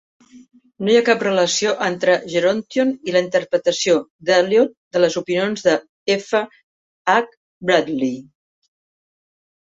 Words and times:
No 0.85 0.91
hi 0.91 0.95
ha 0.99 1.03
cap 1.07 1.23
relació 1.25 1.73
entre 1.87 2.13
"Gerontion" 2.35 2.93
i 3.11 3.13
la 3.15 3.21
interpretació 3.25 3.93
d'Eliot 4.29 4.73
de 4.97 5.01
les 5.03 5.17
opinions 5.21 5.65
d'F. 5.67 6.41
H. 7.17 7.29
Bradley. 7.71 8.17